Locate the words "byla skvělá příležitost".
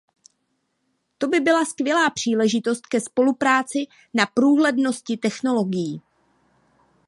1.39-2.87